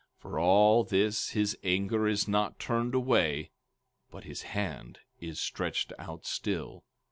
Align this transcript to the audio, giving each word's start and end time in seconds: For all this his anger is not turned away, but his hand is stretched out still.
For 0.17 0.39
all 0.39 0.83
this 0.83 1.29
his 1.29 1.55
anger 1.63 2.07
is 2.07 2.27
not 2.27 2.57
turned 2.57 2.95
away, 2.95 3.51
but 4.09 4.23
his 4.23 4.41
hand 4.57 4.97
is 5.19 5.39
stretched 5.39 5.93
out 5.99 6.25
still. 6.25 6.85